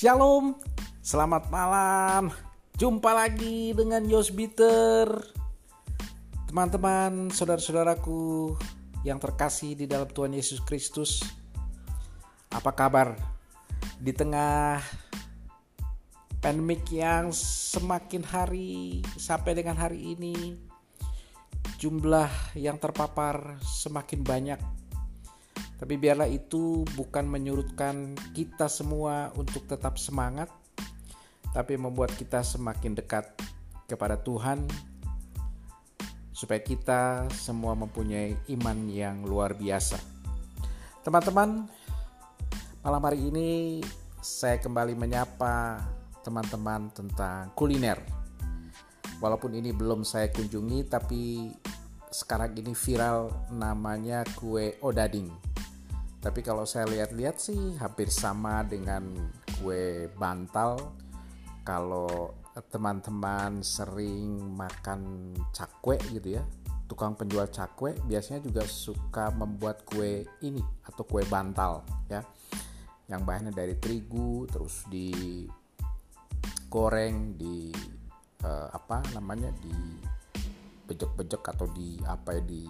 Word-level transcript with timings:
Shalom, 0.00 0.56
selamat 1.04 1.52
malam. 1.52 2.32
Jumpa 2.80 3.12
lagi 3.12 3.76
dengan 3.76 4.00
Yos 4.08 4.32
Bitter. 4.32 5.12
Teman-teman, 6.48 7.28
saudara-saudaraku 7.28 8.56
yang 9.04 9.20
terkasih 9.20 9.76
di 9.76 9.84
dalam 9.84 10.08
Tuhan 10.08 10.32
Yesus 10.32 10.64
Kristus. 10.64 11.20
Apa 12.48 12.72
kabar? 12.72 13.12
Di 14.00 14.16
tengah 14.16 14.80
pandemik 16.40 16.88
yang 16.88 17.28
semakin 17.36 18.24
hari 18.24 19.04
sampai 19.20 19.52
dengan 19.52 19.76
hari 19.76 20.16
ini 20.16 20.56
jumlah 21.76 22.56
yang 22.56 22.80
terpapar 22.80 23.60
semakin 23.60 24.24
banyak 24.24 24.79
tapi 25.80 25.96
biarlah 25.96 26.28
itu 26.28 26.84
bukan 26.92 27.24
menyurutkan 27.24 28.12
kita 28.36 28.68
semua 28.68 29.32
untuk 29.32 29.64
tetap 29.64 29.96
semangat, 29.96 30.52
tapi 31.56 31.80
membuat 31.80 32.12
kita 32.20 32.44
semakin 32.44 32.92
dekat 32.92 33.24
kepada 33.88 34.20
Tuhan, 34.20 34.68
supaya 36.36 36.60
kita 36.60 37.32
semua 37.32 37.72
mempunyai 37.72 38.36
iman 38.60 38.78
yang 38.92 39.24
luar 39.24 39.56
biasa. 39.56 39.96
Teman-teman, 41.00 41.64
malam 42.84 43.00
hari 43.00 43.32
ini 43.32 43.80
saya 44.20 44.60
kembali 44.60 44.92
menyapa 44.92 45.80
teman-teman 46.20 46.92
tentang 46.92 47.56
kuliner. 47.56 47.96
Walaupun 49.16 49.56
ini 49.56 49.72
belum 49.72 50.04
saya 50.04 50.28
kunjungi, 50.28 50.92
tapi 50.92 51.48
sekarang 52.12 52.52
ini 52.52 52.76
viral 52.76 53.32
namanya 53.48 54.28
kue 54.36 54.76
odading 54.84 55.49
tapi 56.20 56.44
kalau 56.44 56.68
saya 56.68 56.84
lihat-lihat 56.84 57.40
sih 57.40 57.80
hampir 57.80 58.12
sama 58.12 58.60
dengan 58.60 59.32
kue 59.56 60.12
bantal. 60.20 60.76
Kalau 61.64 62.36
teman-teman 62.68 63.64
sering 63.64 64.36
makan 64.52 65.32
cakwe 65.48 65.96
gitu 66.12 66.36
ya, 66.36 66.44
tukang 66.84 67.16
penjual 67.16 67.48
cakwe 67.48 67.96
biasanya 68.04 68.44
juga 68.44 68.68
suka 68.68 69.32
membuat 69.32 69.80
kue 69.88 70.28
ini 70.44 70.60
atau 70.84 71.08
kue 71.08 71.24
bantal 71.24 71.88
ya. 72.12 72.20
Yang 73.08 73.22
bahannya 73.24 73.52
dari 73.56 73.74
terigu 73.80 74.44
terus 74.44 74.84
di 74.92 75.48
goreng 76.68 77.32
di 77.40 77.72
uh, 78.44 78.68
apa 78.76 79.00
namanya 79.16 79.48
di 79.56 79.72
bejek-bejek 80.84 81.42
atau 81.48 81.64
di 81.72 81.96
apa 82.04 82.36
ya 82.36 82.42
di 82.44 82.66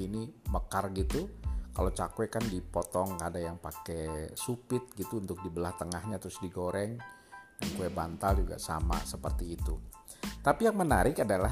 ini 0.00 0.24
mekar 0.48 0.88
gitu 0.96 1.44
kalau 1.74 1.90
cakwe 1.90 2.30
kan 2.30 2.46
dipotong 2.46 3.18
ada 3.18 3.42
yang 3.42 3.58
pakai 3.58 4.30
supit 4.38 4.94
gitu 4.94 5.18
untuk 5.18 5.42
dibelah 5.42 5.74
tengahnya 5.74 6.22
terus 6.22 6.38
digoreng. 6.38 6.94
Dan 7.58 7.68
kue 7.74 7.90
bantal 7.90 8.46
juga 8.46 8.62
sama 8.62 9.02
seperti 9.02 9.58
itu. 9.58 9.74
Tapi 10.38 10.70
yang 10.70 10.78
menarik 10.78 11.18
adalah 11.18 11.50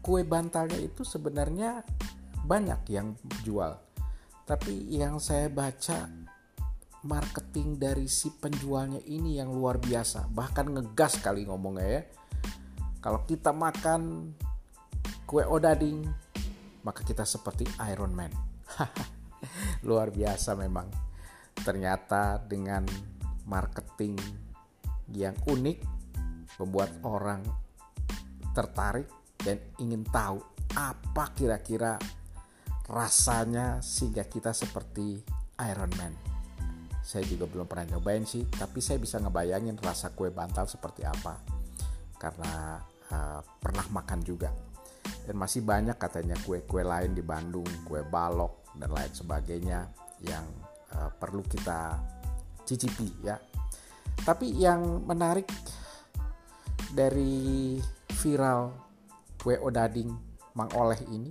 kue 0.00 0.24
bantalnya 0.24 0.80
itu 0.80 1.04
sebenarnya 1.04 1.84
banyak 2.40 2.80
yang 2.88 3.12
jual. 3.44 3.76
Tapi 4.48 4.96
yang 4.96 5.20
saya 5.20 5.52
baca 5.52 6.08
marketing 7.04 7.76
dari 7.76 8.08
si 8.08 8.32
penjualnya 8.32 9.04
ini 9.04 9.36
yang 9.36 9.52
luar 9.52 9.76
biasa. 9.76 10.32
Bahkan 10.32 10.66
ngegas 10.72 11.20
kali 11.20 11.44
ngomongnya 11.44 12.00
ya. 12.00 12.02
Kalau 13.04 13.28
kita 13.28 13.52
makan 13.52 14.32
kue 15.28 15.44
odading 15.44 16.08
maka 16.80 17.04
kita 17.04 17.28
seperti 17.28 17.68
Iron 17.92 18.16
Man 18.16 18.32
luar 19.88 20.12
biasa 20.12 20.56
memang 20.56 20.88
ternyata 21.60 22.40
dengan 22.40 22.86
marketing 23.44 24.16
yang 25.12 25.34
unik 25.44 25.78
membuat 26.62 26.90
orang 27.04 27.42
tertarik 28.54 29.08
dan 29.40 29.56
ingin 29.80 30.04
tahu 30.06 30.38
apa 30.76 31.34
kira-kira 31.34 31.96
rasanya 32.90 33.78
sehingga 33.80 34.26
kita 34.26 34.50
seperti 34.50 35.22
Iron 35.62 35.92
Man. 35.98 36.14
Saya 37.00 37.26
juga 37.26 37.46
belum 37.48 37.66
pernah 37.66 37.96
nyobain 37.96 38.22
sih, 38.26 38.46
tapi 38.46 38.78
saya 38.78 39.00
bisa 39.00 39.18
ngebayangin 39.18 39.78
rasa 39.82 40.14
kue 40.14 40.30
bantal 40.30 40.68
seperti 40.68 41.02
apa 41.02 41.38
karena 42.20 42.78
uh, 43.10 43.40
pernah 43.58 43.86
makan 43.90 44.20
juga. 44.22 44.50
Dan 45.00 45.34
masih 45.38 45.64
banyak 45.64 45.96
katanya 45.96 46.36
kue-kue 46.44 46.84
lain 46.84 47.16
di 47.16 47.22
Bandung, 47.24 47.66
kue 47.86 48.04
balok, 48.04 48.59
dan 48.76 48.90
lain 48.90 49.12
sebagainya 49.12 49.90
yang 50.22 50.44
uh, 50.94 51.10
perlu 51.14 51.42
kita 51.46 51.98
cicipi 52.66 53.26
ya. 53.26 53.38
Tapi 54.20 54.52
yang 54.54 55.06
menarik 55.06 55.48
dari 56.92 57.80
viral 58.20 58.74
WO 59.40 59.68
Dading 59.72 60.10
Mang 60.54 60.70
Oleh 60.76 61.00
ini 61.08 61.30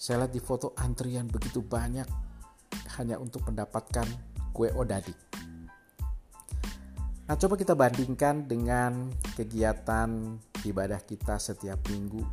saya 0.00 0.24
lihat 0.24 0.32
di 0.32 0.40
foto 0.40 0.72
antrian 0.80 1.28
begitu 1.28 1.60
banyak 1.60 2.08
hanya 2.96 3.20
untuk 3.20 3.44
mendapatkan 3.44 4.08
kue 4.48 4.72
odading. 4.72 5.16
Nah, 7.28 7.36
coba 7.36 7.54
kita 7.54 7.76
bandingkan 7.76 8.48
dengan 8.48 9.12
kegiatan 9.36 10.40
ibadah 10.64 11.04
kita 11.04 11.36
setiap 11.36 11.78
minggu. 11.92 12.24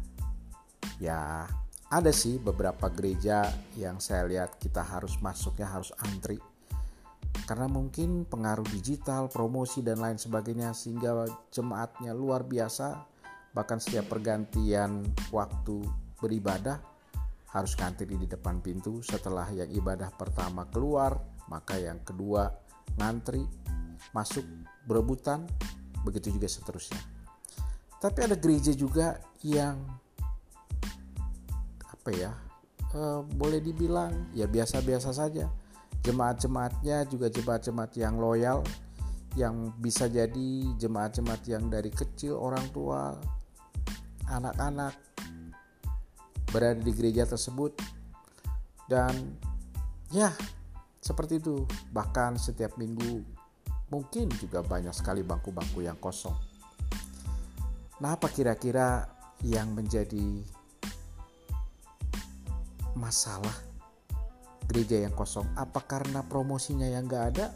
Ya, 0.98 1.44
ada 1.88 2.12
sih 2.12 2.36
beberapa 2.36 2.92
gereja 2.92 3.48
yang 3.80 4.04
saya 4.04 4.28
lihat 4.28 4.60
kita 4.60 4.84
harus 4.84 5.16
masuknya 5.24 5.72
harus 5.72 5.96
antri. 6.04 6.36
Karena 7.48 7.72
mungkin 7.72 8.28
pengaruh 8.28 8.68
digital, 8.76 9.32
promosi 9.32 9.80
dan 9.80 10.04
lain 10.04 10.20
sebagainya 10.20 10.76
sehingga 10.76 11.24
jemaatnya 11.48 12.12
luar 12.12 12.44
biasa. 12.44 13.08
Bahkan 13.56 13.80
setiap 13.80 14.12
pergantian 14.12 15.08
waktu 15.32 15.80
beribadah 16.20 16.84
harus 17.56 17.72
ngantri 17.80 18.20
di 18.20 18.28
depan 18.28 18.60
pintu. 18.60 19.00
Setelah 19.00 19.48
yang 19.56 19.72
ibadah 19.72 20.12
pertama 20.12 20.68
keluar 20.68 21.16
maka 21.48 21.80
yang 21.80 22.04
kedua 22.04 22.52
ngantri 23.00 23.48
masuk 24.12 24.44
berebutan 24.84 25.48
begitu 26.04 26.36
juga 26.36 26.52
seterusnya. 26.52 27.00
Tapi 27.98 28.20
ada 28.28 28.36
gereja 28.36 28.76
juga 28.76 29.18
yang 29.42 29.80
apa 32.08 32.16
ya 32.16 32.32
e, 32.96 33.20
boleh 33.36 33.60
dibilang 33.60 34.32
ya 34.32 34.48
biasa-biasa 34.48 35.12
saja. 35.12 35.52
Jemaat-jemaatnya 36.08 37.04
juga 37.12 37.28
jemaat-jemaat 37.28 38.00
yang 38.00 38.16
loyal 38.16 38.64
yang 39.36 39.76
bisa 39.76 40.08
jadi 40.08 40.72
jemaat-jemaat 40.80 41.44
yang 41.52 41.68
dari 41.68 41.92
kecil 41.92 42.40
orang 42.40 42.64
tua 42.72 43.12
anak-anak 44.32 44.96
berada 46.48 46.80
di 46.80 46.96
gereja 46.96 47.28
tersebut. 47.28 47.76
Dan 48.88 49.36
ya 50.08 50.32
seperti 51.04 51.44
itu. 51.44 51.68
Bahkan 51.92 52.40
setiap 52.40 52.80
minggu 52.80 53.20
mungkin 53.92 54.32
juga 54.40 54.64
banyak 54.64 54.96
sekali 54.96 55.28
bangku-bangku 55.28 55.84
yang 55.84 56.00
kosong. 56.00 56.40
Nah 58.00 58.16
apa 58.16 58.32
kira-kira 58.32 59.12
yang 59.44 59.76
menjadi 59.76 60.56
masalah 62.98 63.54
gereja 64.68 65.00
yang 65.00 65.16
kosong? 65.16 65.48
Apa 65.56 65.86
karena 65.86 66.26
promosinya 66.26 66.90
yang 66.90 67.08
gak 67.08 67.26
ada? 67.38 67.48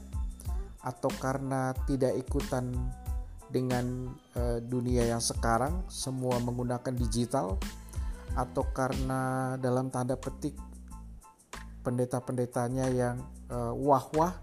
Atau 0.81 1.12
karena 1.18 1.74
tidak 1.85 2.16
ikutan 2.18 2.72
dengan 3.52 4.16
e, 4.31 4.63
dunia 4.63 5.03
yang 5.06 5.19
sekarang 5.19 5.84
semua 5.91 6.40
menggunakan 6.40 6.94
digital? 6.96 7.59
Atau 8.38 8.69
karena 8.72 9.53
dalam 9.59 9.91
tanda 9.91 10.16
petik 10.16 10.55
pendeta-pendetanya 11.84 12.88
yang 12.93 13.20
e, 13.52 13.58
wah-wah 13.76 14.38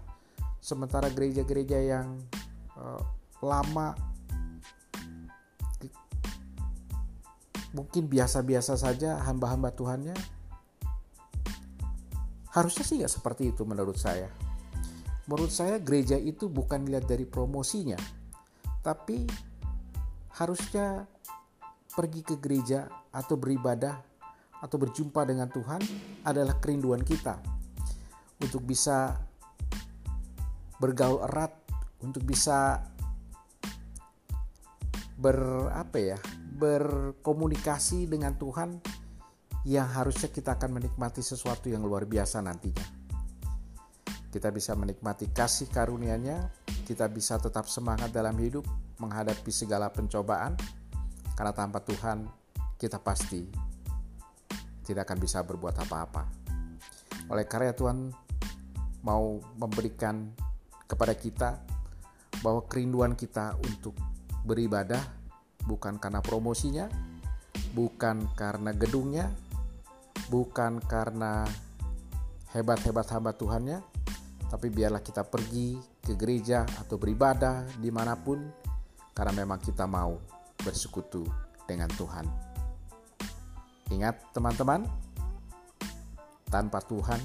sementara 0.61 1.09
gereja-gereja 1.09 1.79
yang 1.81 2.21
e, 2.77 2.83
lama 3.41 3.95
mungkin 7.69 8.09
biasa-biasa 8.09 8.81
saja 8.81 9.21
hamba-hamba 9.25 9.69
Tuhannya 9.73 10.17
Harusnya 12.49 12.83
sih 12.85 12.97
nggak 12.97 13.13
seperti 13.13 13.53
itu 13.53 13.61
menurut 13.65 13.97
saya. 13.97 14.29
Menurut 15.29 15.53
saya 15.53 15.77
gereja 15.77 16.17
itu 16.17 16.49
bukan 16.49 16.81
dilihat 16.81 17.05
dari 17.05 17.29
promosinya, 17.29 17.97
tapi 18.81 19.29
harusnya 20.33 21.05
pergi 21.93 22.21
ke 22.25 22.35
gereja 22.41 22.89
atau 23.13 23.37
beribadah 23.37 24.01
atau 24.59 24.77
berjumpa 24.81 25.23
dengan 25.29 25.47
Tuhan 25.53 25.81
adalah 26.25 26.57
kerinduan 26.57 27.05
kita 27.05 27.37
untuk 28.41 28.65
bisa 28.65 29.19
bergaul 30.79 31.21
erat, 31.27 31.53
untuk 32.01 32.23
bisa 32.23 32.81
ber 35.19 35.69
apa 35.75 35.97
ya, 35.99 36.17
berkomunikasi 36.55 38.07
dengan 38.07 38.33
Tuhan 38.39 38.79
yang 39.67 39.87
harusnya 39.91 40.31
kita 40.31 40.55
akan 40.55 40.79
menikmati 40.79 41.19
sesuatu 41.19 41.67
yang 41.67 41.83
luar 41.83 42.07
biasa 42.07 42.39
nantinya. 42.39 42.87
Kita 44.29 44.53
bisa 44.53 44.77
menikmati 44.77 45.33
kasih 45.33 45.67
karunia-Nya, 45.73 46.53
kita 46.85 47.09
bisa 47.09 47.41
tetap 47.41 47.65
semangat 47.65 48.13
dalam 48.13 48.37
hidup 48.37 48.63
menghadapi 49.01 49.49
segala 49.49 49.89
pencobaan, 49.89 50.53
karena 51.33 51.53
tanpa 51.55 51.81
Tuhan 51.81 52.29
kita 52.77 53.01
pasti 53.01 53.43
tidak 54.85 55.09
akan 55.09 55.17
bisa 55.19 55.41
berbuat 55.43 55.75
apa-apa. 55.81 56.23
Oleh 57.29 57.45
karya 57.45 57.73
Tuhan 57.73 58.09
mau 59.05 59.37
memberikan 59.57 60.29
kepada 60.89 61.13
kita 61.13 61.61
bahwa 62.41 62.65
kerinduan 62.65 63.13
kita 63.13 63.57
untuk 63.59 63.93
beribadah 64.45 65.01
bukan 65.65 66.01
karena 66.01 66.21
promosinya, 66.25 66.89
bukan 67.77 68.25
karena 68.33 68.73
gedungnya, 68.73 69.29
bukan 70.29 70.77
karena 70.85 71.43
hebat-hebat 72.53 73.09
hamba 73.09 73.33
Tuhannya, 73.33 73.81
tapi 74.49 74.69
biarlah 74.69 75.01
kita 75.01 75.25
pergi 75.25 75.77
ke 76.01 76.13
gereja 76.13 76.65
atau 76.65 76.97
beribadah 76.97 77.65
di 77.77 77.89
mana 77.89 78.17
pun 78.17 78.41
karena 79.13 79.33
memang 79.45 79.59
kita 79.61 79.89
mau 79.89 80.17
bersekutu 80.61 81.25
dengan 81.65 81.89
Tuhan. 81.93 82.25
Ingat 83.89 84.33
teman-teman, 84.33 84.85
tanpa 86.49 86.81
Tuhan 86.85 87.21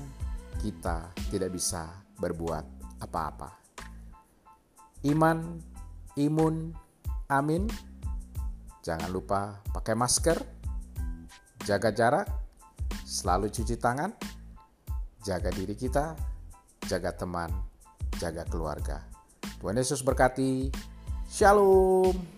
kita 0.60 1.12
tidak 1.28 1.52
bisa 1.52 1.88
berbuat 2.20 2.64
apa-apa. 3.04 3.52
Iman, 5.04 5.60
imun, 6.16 6.72
amin. 7.28 7.68
Jangan 8.84 9.08
lupa 9.12 9.60
pakai 9.72 9.96
masker, 9.96 10.40
jaga 11.64 11.92
jarak, 11.92 12.28
selalu 13.14 13.46
cuci 13.54 13.78
tangan, 13.78 14.10
jaga 15.22 15.54
diri 15.54 15.78
kita, 15.78 16.18
jaga 16.90 17.14
teman, 17.14 17.54
jaga 18.18 18.42
keluarga. 18.42 19.06
Tuhan 19.62 19.78
Yesus 19.78 20.02
berkati. 20.02 20.74
Shalom. 21.30 22.33